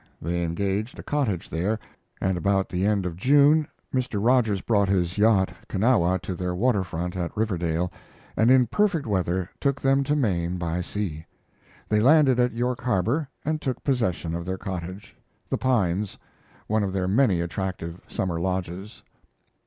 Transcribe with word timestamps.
They 0.19 0.41
engaged 0.43 0.97
a 0.97 1.03
cottage, 1.03 1.47
there, 1.47 1.77
and 2.19 2.35
about 2.35 2.69
the 2.69 2.87
end 2.87 3.05
of 3.05 3.17
June 3.17 3.67
Mr. 3.93 4.17
Rogers 4.19 4.61
brought 4.61 4.89
his 4.89 5.15
yacht 5.19 5.53
Kanawha 5.69 6.17
to 6.23 6.33
their 6.33 6.55
water 6.55 6.83
front 6.83 7.15
at 7.15 7.37
Riverdale, 7.37 7.91
and 8.35 8.49
in 8.49 8.65
perfect 8.65 9.05
weather 9.05 9.51
took 9.59 9.79
them 9.79 10.03
to 10.05 10.15
Maine 10.15 10.57
by 10.57 10.81
sea. 10.81 11.27
They 11.87 11.99
landed 11.99 12.39
at 12.39 12.51
York 12.53 12.81
Harbor 12.81 13.29
and 13.45 13.61
took 13.61 13.83
possession 13.83 14.33
of 14.33 14.43
their 14.43 14.57
cottage, 14.57 15.15
The 15.51 15.59
Pines, 15.59 16.17
one 16.65 16.81
of 16.81 16.93
their 16.93 17.07
many 17.07 17.39
attractive 17.39 18.01
summer 18.07 18.39
lodges. 18.39 19.03